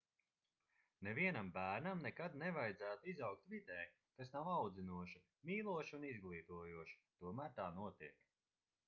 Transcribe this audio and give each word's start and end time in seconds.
nevienam 1.07 1.49
bērnam 1.57 1.99
nekad 2.05 2.37
nevajadzētu 2.43 3.11
izaugt 3.13 3.45
vidē 3.51 3.77
kas 4.21 4.33
nav 4.37 4.49
audzinoša 4.55 5.21
mīloša 5.51 5.97
un 5.99 6.09
izglītojoša 6.13 6.99
tomēr 7.25 7.55
tā 7.61 7.69
notiek 7.77 8.19